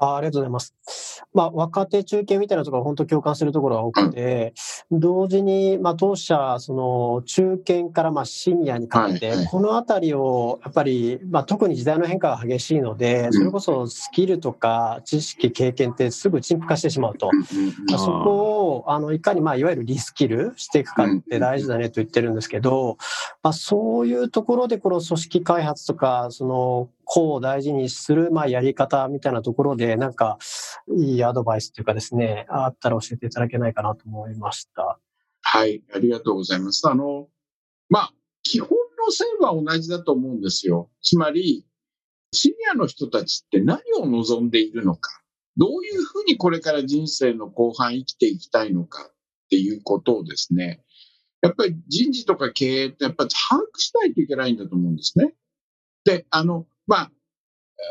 [0.00, 0.74] あありがとうございます。
[1.34, 4.54] まあ、若手中堅みたいなところは本当共感するところが多くて、
[4.90, 17.30] うん、同時に、まあ、当社、その、中堅からまあシニアにかけて、このあたりを、やっぱり、まあ、特に時代の変化が激しいので、それこそスキルとか知識、経験ってすぐ陳腐化してしまうと。
[17.88, 22.96] まあ、そこを、あの、いかに、まあ、いわゆるリスキルしていくかって大事だねと言ってるんですけど、
[23.42, 30.38] まあ、そういうところで、この組織開発とか、その、個を大事にする、まあ、やり方みたいなところで、なんか、
[30.96, 34.98] いいアドバイスというかですね、あったら教えていただけないかなと思いました。
[35.42, 36.88] はい、ありがとうございます。
[36.88, 37.28] あの、
[37.88, 40.90] まあ、基本の線は同じだと思うんですよ。
[41.02, 41.66] つまり、
[42.32, 45.22] シニアの人たちって何を望んでいるのか、
[45.56, 49.14] どういうふうにこれから人生の後半生きていきたいのかっ
[49.50, 50.82] ていうことをですね、
[51.42, 55.34] やっぱり人事とか経営ってやっぱり把握しないといけないんだと思うんですね。
[56.04, 57.12] で、あの、まあ、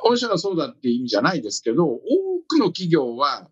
[0.04, 2.00] 御社がそうだっていう意味じゃないですけど、多
[2.48, 3.50] くの企業は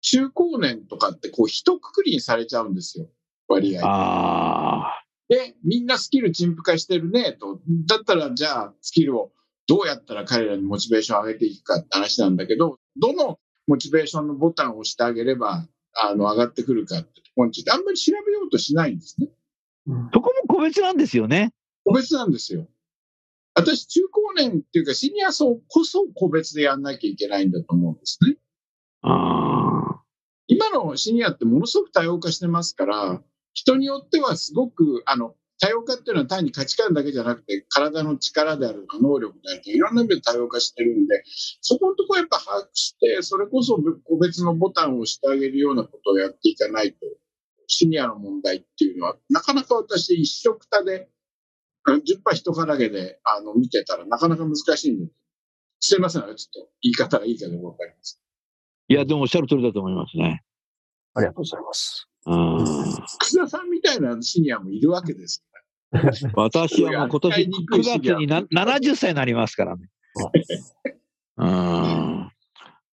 [0.00, 3.06] 中高年とかってこう一括りにされちゃうんですよ、
[3.48, 4.92] 割合。
[5.28, 7.60] で、みんなスキル陳腐化してるねと。
[7.86, 9.32] だったらじゃあスキルを
[9.66, 19.28] どうやったら彼らにモチベーションを上げていくかって話なんだけど、どのモチベーションのボタンを押してあげれば、あの、上がってくるかってところについてあんまり調べようとしないんですね。
[20.14, 21.52] そこも個別なんですよね。
[21.84, 22.66] 個別なんですよ。
[23.58, 28.36] 私、中高年っていうか、シニア層こそ個別でやんなきゃいけないんだと思うんですね。
[29.02, 30.00] あ
[30.46, 33.20] 今のシニアってものすごく多様化してますから、
[33.54, 41.24] 人によってはすごく、あの、多様化っていうのは単に価値観だけじゃなくて、体の力であるとか、能力であるとか、いろんな意味で多様化してるんで、
[41.60, 46.98] そこのところやっぱ把握して、それこそ個別のボタンを押してあげるようなことをやっていかないと、
[47.66, 51.08] シニアの問題っていうのは、なかなか私一色たで
[51.96, 55.12] 10波人からげであの見てたらなかなか難しいんで、
[55.80, 58.20] すいません、ちょっと言い方がいいかどうかわかります。
[58.88, 60.42] いや、でもおっしゃる通りだと思いますね。
[61.14, 62.08] ありがとうございます。
[62.26, 62.64] うん。
[63.18, 65.44] 楠田さんみたいなシニアもいるわけです
[65.90, 66.12] から。
[66.36, 69.88] 私はもう今年9月にな70歳になりますからね。
[71.36, 72.32] うん。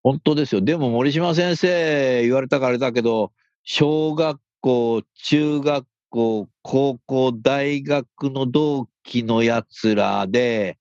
[0.03, 0.61] 本当ですよ。
[0.61, 3.31] でも森島先生言われたからあれだけど、
[3.63, 10.77] 小学校、中学校、高校、大学の同期のやつらで、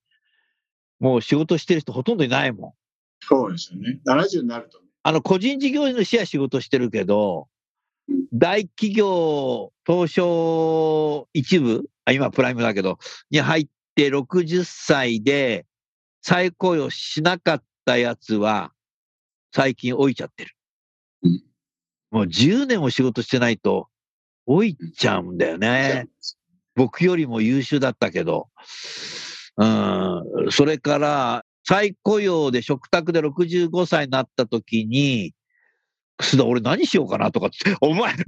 [1.00, 2.72] もう仕事してる人ほとんどいないもん。
[3.20, 4.00] そうですよね。
[4.06, 4.84] 70になると、ね。
[5.02, 7.48] あの、個人事業主は仕事してるけど、
[8.32, 12.98] 大企業、東証一部、あ今プライムだけど、
[13.30, 15.66] に入って60歳で
[16.22, 18.72] 再雇用しなかったやつは、
[19.52, 20.54] 最近置いちゃってる。
[22.10, 23.88] もう10年も仕事してないと、
[24.46, 26.08] 老いちゃうんだよね。
[26.74, 28.48] 僕よりも優秀だったけど。
[29.56, 30.22] うん。
[30.50, 35.32] それから、再雇用で食卓で65歳になった時に、
[36.16, 38.26] 楠田、俺何しようかなとかって、お前、65に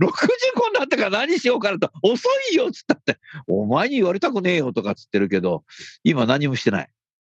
[0.78, 5.64] なってから何しようかなと、遅いよっつったって、お前に言われたくねえよとかっつってるけど、
[6.02, 6.88] 今何もしてない。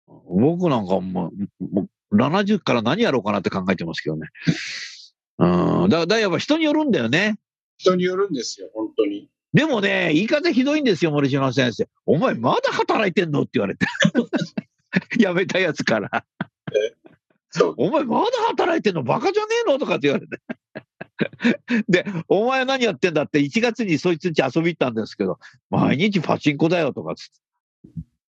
[0.07, 4.27] 僕なんかもう、もう70から何やろうかなって考えてますけどね。
[5.39, 5.89] うん。
[5.89, 7.37] だからやっぱ人によるんだよね。
[7.77, 9.29] 人によるんですよ、本当に。
[9.53, 11.87] でもね、言い方ひどいんですよ、森島先生。
[12.05, 13.41] お前まだ働いてんの？
[13.41, 13.85] って言われて。
[15.17, 16.25] 辞めたやつから。
[17.77, 19.03] お前まだ働いてんの？
[19.03, 19.77] バカじゃねえの？
[19.79, 20.41] とかって言われて。
[21.87, 27.27] で、お前何やってんだって1月にそいつんち遊び行ったんですけど、毎日パチンコだよとかつっ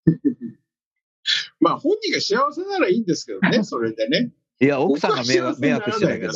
[0.05, 0.19] て。
[1.59, 4.31] まあ本人が幸せならいいんですけどね、それでね。
[4.59, 6.33] いや、奥さんが迷惑迷惑してないけど、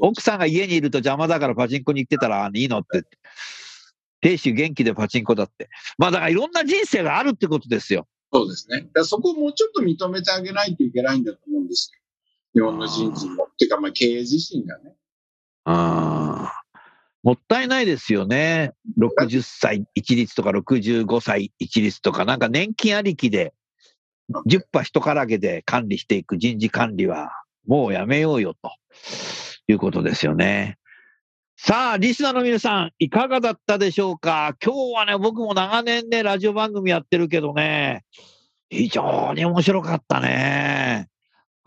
[0.00, 3.04] 奥さんが家にいると邪魔だからパチンコに行ってたらいいのって。
[4.22, 5.68] 亭主元気でパチンコだって。
[5.98, 8.06] まあだからいろんな人生があるってことですよ。
[8.32, 8.88] そうですね。
[9.04, 12.00] そこをもうちょっと認めてあげないといけないんだと思うんですよ。
[12.54, 13.44] 日本の人事も。
[13.44, 14.94] っていうか、まあ、経営自身がね。
[15.64, 16.62] ああ。
[17.22, 18.72] もったいないですよね。
[18.98, 23.52] 60歳一律とか65歳一律とか、なんか年金ありきで、
[24.48, 27.30] 10羽人からげで管理していく人事管理は、
[27.66, 28.72] もうやめようよと
[29.68, 30.76] いうことですよね。
[31.56, 34.56] さあ、リスナーの皆さん、いかがだったでしょうか？
[34.64, 38.04] 今日はね、僕も長年ね、ラジオ番組やってるけどね、
[38.70, 41.09] 非常に面白かったね。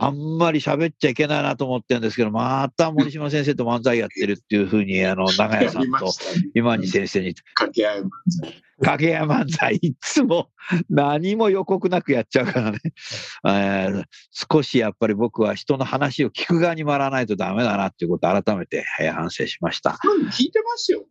[0.06, 6.12] あんまり喋っちゃいけないなと思ってるんですけど、また森島先生と漫才やってるっていうふうに、あの、長屋さんと
[6.54, 7.34] 今に先生に。
[7.36, 8.10] 掛け合い漫
[8.42, 8.64] 才。
[8.80, 10.50] 掛け合い漫才、いつも
[10.90, 12.80] 何も予告なくやっちゃうからね。
[13.48, 14.04] えー、
[14.52, 19.98] 少しやっぱり僕は人の話を聞く側に回らないとダメだなっていうことを改めて反省しました。
[20.32, 21.06] 聞いてますよ。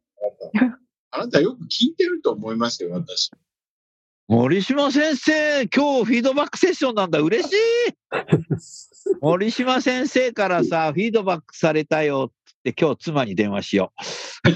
[1.10, 3.30] あなたよく聞いてると思いますよ、私。
[4.28, 7.18] 森島先生、今日フィードバックセッションなんだ。
[7.18, 7.56] 嬉しい
[9.20, 12.32] 森島先生からさ、フィードバックされたよっ
[12.62, 13.92] て今日妻に電話しよ
[14.46, 14.48] う。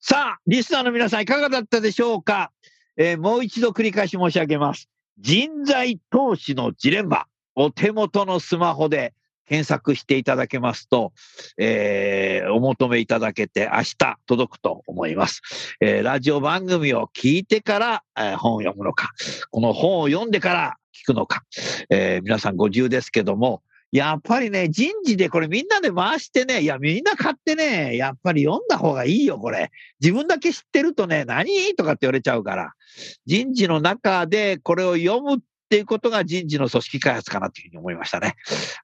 [0.00, 2.52] さあ、リスナーの皆さんいかがだったでしょうか、
[2.96, 4.90] えー、もう一度繰り返し申し上げます。
[5.18, 7.24] 人材投資のジレンマ。
[7.54, 9.12] お手元のスマホで
[9.50, 11.12] 検索していただけますと、
[11.58, 15.42] えー、お求めいただけて明日届くと思います。
[15.80, 19.10] えー、ラジオ番組を聞いてから、えー、本を読むのか、
[19.50, 21.42] この本を読んでから聞くのか、
[21.90, 29.72] えー、皆さんご自由ですけども、やっぱりね、人事でこれみんなで回してね、いや、みんな買ってね、やっぱり読んだ方がいいよ、これ。
[30.00, 31.74] 自分だけ知ってるとね、何？
[31.74, 32.72] とかって言われちゃうから。
[33.26, 35.38] 人事の中でこれを読むっ
[35.70, 38.34] っていうことが人事の組織開発かなというふうに思いましたね。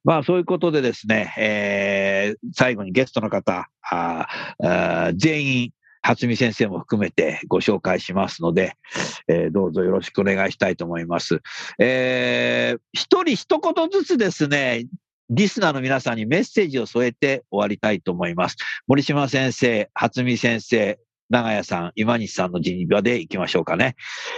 [0.05, 4.29] まあそういうことでですね、えー、最後にゲストの方、あ
[4.62, 5.70] あ全員、
[6.01, 8.75] 初見先生も含めてご紹介しますので、
[9.27, 11.40] えー、どうぞよろしくお願いしたいと思います。
[11.81, 14.87] えー、一人一言ずつですね、
[15.29, 18.57] リスナーの皆さんにメッセージを添えて終わりたいと思います。
[18.87, 23.96] 森島先生、初見先生、長屋さん、今西さんの人場でいきましょうかね。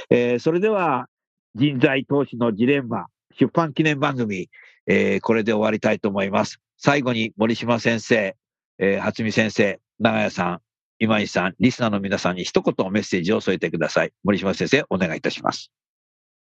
[0.09, 1.09] えー、それでは、
[1.59, 4.49] 人材投資のジレンマ、出版記念番組、
[4.87, 6.61] えー、これで終わりたいと思います。
[6.77, 8.37] 最後に森島先生、
[8.79, 10.61] えー、初見先生、長谷さん、
[11.01, 14.13] 今井さん、リスナーの皆さんに一言メッセージを添えてください。
[14.23, 15.73] 森島先生、お願いいたします。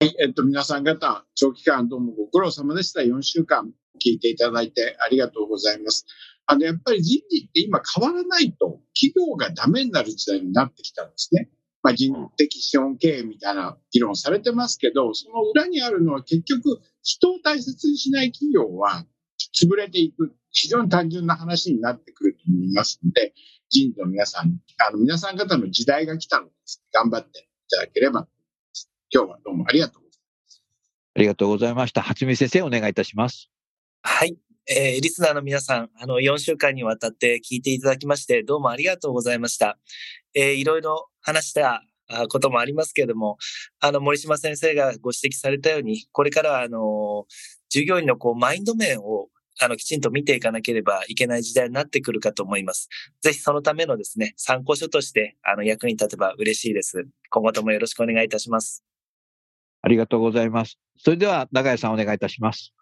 [0.00, 3.02] はい、えっと、皆さん方、長期間どうもご苦労様でした。
[3.02, 3.70] 4週間
[4.02, 6.06] 聞いていただいてありがとうございます。
[6.46, 11.50] あの、やっぱり人事って今変わらないと、企業がダメになる時代になってきたんですね。
[11.84, 19.04] まあ、人的資本経営みたいな議論されてますけど、その裏にあるのは結局、人を大切にしない企業は
[19.54, 23.34] 潰れていく、非常に単純な話になってくると思いますので、
[23.68, 26.82] 人事の皆さん、あの皆さん方の時代が来たのです。
[26.92, 28.28] 頑張っていただければ
[29.12, 30.62] 今日はどうもありがとうございます。
[31.16, 32.00] ありがとうございました。
[32.00, 33.50] 初見先生、お願いいたします。
[34.02, 34.38] はい。
[34.66, 39.78] えー、リスナーの皆さん、あの、4週間にわたって聞いていただきまして、どうもありがとうございました。
[40.34, 41.82] えー、いろいろ話した
[42.28, 43.38] こともありますけれども、
[43.80, 47.26] あの、森島先生がご指摘されたように、これからは、あの、
[47.70, 49.28] 従業員のこう、マインド面を、
[49.60, 52.88] あの、きちんと見ていかなければいけない時代になってくるかと思います。
[53.22, 57.06] ぜひそのためのですね、参考書として、あの、役に立てば嬉しいです。
[57.30, 58.84] 今後ともよろしくお願いいたします。
[59.82, 60.78] ありがとうございます。
[60.98, 62.74] それでは、長谷さんお願いいたします。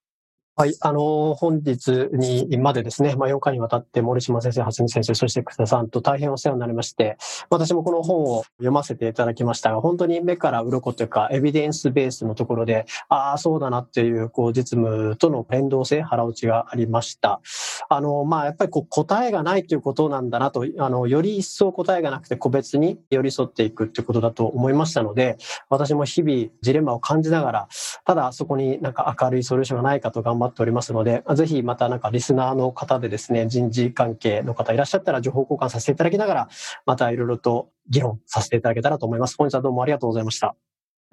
[0.54, 7.16] はい、あの、本日にまでですね、まあ、4回にわたって森島先生、初見先生、そして草田さんと大変お世話になりまして、
[7.48, 17.40] 私もこの本を読ませていただきましたが、本当に目から鱗というか、エビデンスベースのところで、ああ、そうだなっていう、こう、実務との連動性、腹落ちがありました。
[17.88, 25.38] あの、まあ、やっぱりこう、答えがないということなんだなと、あの、より一層答えがなくて個別に寄り添っていくっていうことだと思いましたので、
[25.70, 27.68] 私も日々ジレンマを感じながら、
[28.04, 36.48] ただそこになんか明るいソリューションがないかと頑張っておりますので、ぜひまたなんかリスナーの方でですね、人事関係の方いらっしゃったら情報交換させていただきながら、
[36.86, 39.36] またいろいろと議論させていただけたらと思います。
[39.36, 40.48] 本日はどうもありがとうございました。
[40.48, 40.54] あ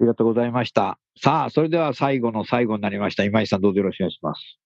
[0.00, 0.98] りがとうございました。
[1.22, 3.24] さあ、それでは最後の最後になりました。
[3.24, 4.60] 今井さんどうぞよろしくお願いします。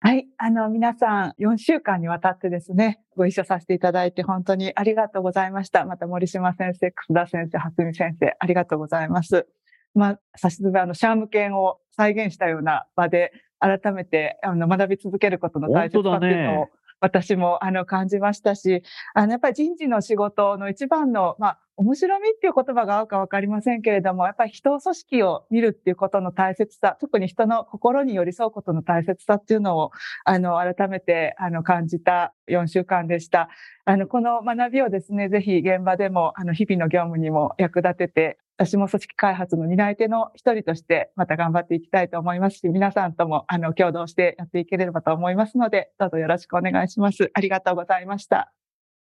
[0.00, 0.28] はい。
[0.38, 5.84] あの、皆さん、4週間にわたってですね、ご一緒させていただいて本当にありがとうございました。
[5.86, 9.48] また森島先生、楠田先生、初見先生、ありがとうございます。
[9.94, 16.68] まあ、差しずめあの、シャーム犬を再現したような場で、改めて、あの、学び続けることの大切さっていうのを、
[17.00, 18.82] 私も、あの、感じましたし、
[19.14, 29.92] あの、やっぱり人事の仕事の一番の、まあ、面白みっていう言葉が合うかわかりませんけれども、やっぱり人を組織を見るっていうことの大切さ、特に人の心に寄り添うことの大切さっていうのを、
[30.24, 33.48] あの、改めて、あの、感じた4週間でした。
[33.84, 47.30] あの、この学びをですね、ぜひ現場でも、あの、日々の業務にも役立てて、私も組織開発の担い手の一人としてまた頑張っていきたいと思いますし、皆さんともあの共同してやっていければと思いますので、どうぞよろしくお願いします。
[47.34, 48.52] ありがとうございました。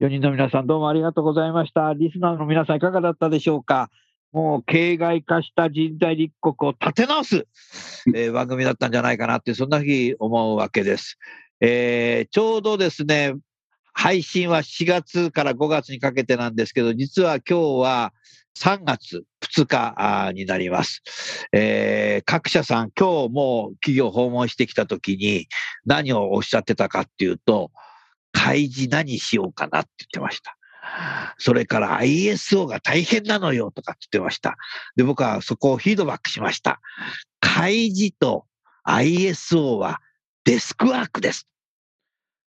[0.01, 1.93] 4人の皆さんどうもありがとうございました。
[1.95, 3.91] リスナーの皆さんいかがだったでしょうか？
[4.31, 7.49] もう形骸化した人材立国を立て直す、
[8.15, 11.19] えー、番組だったんじゃないかなって、そんなふうに思うわけです。
[11.61, 13.35] えー、ちょうどですね、
[14.03, 18.15] 配信は4月から5月にかけてなんですけど、実は今日は
[18.59, 21.03] 3月2日になります。
[21.53, 25.49] えー、各社さん、今日も企業訪問してきたときに
[25.85, 27.73] 何をおっしゃってたかっていうと、
[28.33, 30.57] 開示何しようかなって言ってました。
[31.37, 34.57] それから ISO が大変なのよとかって言ってました。
[34.97, 36.81] で、僕はそこをフィードバックしました。
[37.41, 38.47] 開示と
[38.85, 40.01] ISO は
[40.45, 41.51] デスクワークです。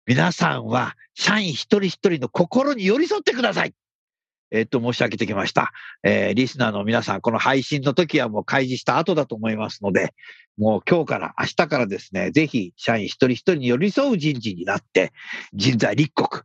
[0.06, 3.74] 皆さんは社員一人一人の心に寄り添ってください。
[4.52, 5.74] えっと、申し上げてきました。
[6.04, 10.14] えー、リスナーの皆さん、この配信の時はもう開示した後だと思いますので、
[10.58, 15.12] もう今日から、明日からですね、ぜひ社員一人一人に寄り添う人事になって、
[15.54, 16.44] 人材立国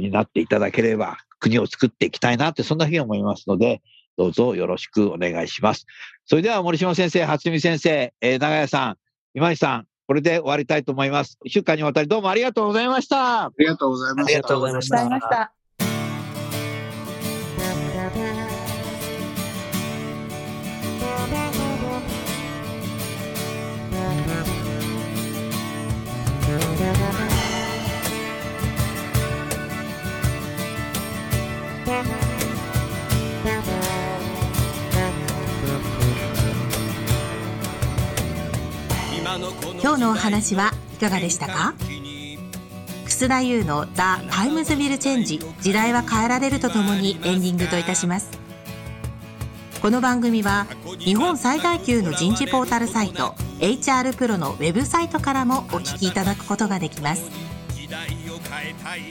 [0.00, 3.82] になっていただければ、国を作っていきたいなって、そんなふうに思いますので、
[4.16, 5.86] どうぞよろしくお願いします。
[6.26, 8.96] それでは森島先生、初見先生、えー、長屋さん、
[9.34, 11.38] 今井さん、これで終わりたいと思います。
[11.42, 13.44] 一週間にわたりどうもありがとうございました。
[13.44, 14.34] ありがとうございました。
[14.34, 15.61] ありがとうございました。
[39.82, 41.72] 今日のお話はいかがでしたか？
[43.06, 48.28] 楠田祐の「The Times Will Change 時代は変えられる」とともにエンディングといたします。
[49.80, 50.66] この番組は
[50.98, 57.22] 日本最大級の人事ポータルサイト HR プロのウェブサイトからもお聞きいただくことができます。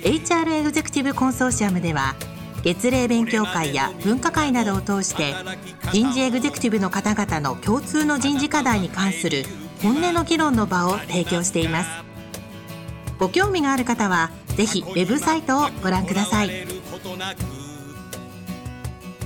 [0.03, 2.15] HR エグゼクティブコンソーシアムでは
[2.63, 5.33] 月例勉強会や分科会などを通して
[5.91, 9.45] 人事エグゼクティブの方々の共通の人事課題に関する
[9.81, 11.89] 本音の議論の場を提供しています。
[13.17, 16.49] ご興味がある方はぜひウェブサイトをご覧ください。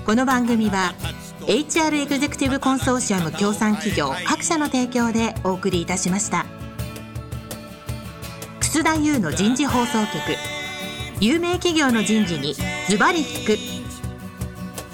[0.05, 0.93] この番組は
[1.41, 6.45] HR エグゼクティブコンソーシアム協賛企業各社の提供でお送りいたしました。
[8.61, 10.37] 楠田優の人事放送局。
[11.19, 12.53] 有名企業の人事に
[12.89, 13.57] ズバリ聞く。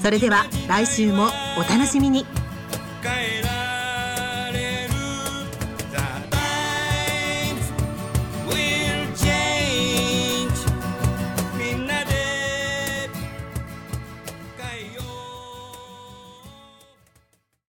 [0.01, 2.25] それでは来週もお楽しみに。